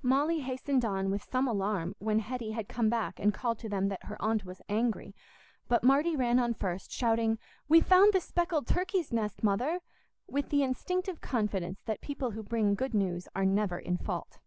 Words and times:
Molly 0.00 0.40
hastened 0.40 0.86
on 0.86 1.10
with 1.10 1.22
some 1.30 1.46
alarm 1.46 1.96
when 1.98 2.20
Hetty 2.20 2.52
had 2.52 2.66
come 2.66 2.88
back 2.88 3.20
and 3.20 3.34
called 3.34 3.58
to 3.58 3.68
them 3.68 3.88
that 3.88 4.04
her 4.04 4.16
aunt 4.22 4.42
was 4.42 4.62
angry; 4.70 5.14
but 5.68 5.84
Marty 5.84 6.16
ran 6.16 6.38
on 6.38 6.54
first, 6.54 6.90
shouting, 6.90 7.38
"We've 7.68 7.84
found 7.84 8.14
the 8.14 8.20
speckled 8.22 8.66
turkey's 8.66 9.12
nest, 9.12 9.44
Mother!" 9.44 9.80
with 10.26 10.48
the 10.48 10.62
instinctive 10.62 11.20
confidence 11.20 11.82
that 11.82 12.00
people 12.00 12.30
who 12.30 12.42
bring 12.42 12.74
good 12.74 12.94
news 12.94 13.28
are 13.36 13.44
never 13.44 13.78
in 13.78 13.98
fault. 13.98 14.38